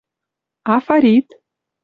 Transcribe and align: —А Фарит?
—А 0.73 0.75
Фарит? 0.85 1.27